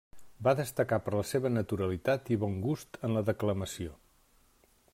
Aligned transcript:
Va 0.45 0.53
destacar 0.59 0.97
per 1.09 1.11
la 1.15 1.25
seva 1.31 1.51
naturalitat 1.57 2.31
i 2.37 2.37
bon 2.45 2.57
gust 2.65 2.99
en 3.09 3.15
la 3.19 3.23
declamació. 3.31 3.95